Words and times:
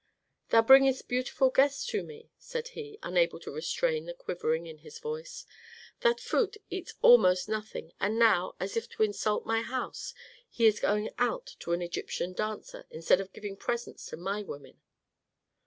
"Thou 0.49 0.63
bringest 0.63 1.07
beautiful 1.07 1.51
guests 1.51 1.85
to 1.85 2.01
me!" 2.01 2.31
said 2.39 2.69
he, 2.69 2.97
unable 3.03 3.39
to 3.39 3.51
restrain 3.53 4.05
the 4.05 4.15
quivering 4.15 4.67
of 4.67 4.79
his 4.79 4.97
voice. 4.97 5.45
"That 5.99 6.19
Phut 6.19 6.57
eats 6.71 6.95
almost 7.03 7.47
nothing, 7.47 7.93
and 7.99 8.17
now, 8.17 8.55
as 8.59 8.75
if 8.75 8.89
to 8.93 9.03
insult 9.03 9.45
my 9.45 9.61
house, 9.61 10.15
he 10.49 10.65
is 10.65 10.79
going 10.79 11.11
out 11.19 11.55
to 11.59 11.73
an 11.73 11.83
Egyptian 11.83 12.33
dancer 12.33 12.87
instead 12.89 13.21
of 13.21 13.31
giving 13.31 13.55
presents 13.55 14.07
to 14.07 14.17
my 14.17 14.41
women." 14.41 14.81